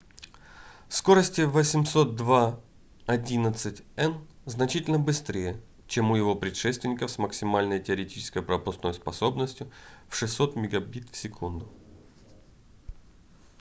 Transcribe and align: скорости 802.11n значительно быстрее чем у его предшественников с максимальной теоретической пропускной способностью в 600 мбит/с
скорости 0.89 1.41
802.11n 1.41 4.19
значительно 4.45 4.97
быстрее 4.97 5.61
чем 5.85 6.09
у 6.09 6.15
его 6.15 6.33
предшественников 6.35 7.11
с 7.11 7.19
максимальной 7.19 7.79
теоретической 7.79 8.41
пропускной 8.41 8.95
способностью 8.95 9.69
в 10.09 10.15
600 10.15 10.55
мбит/с 10.55 11.27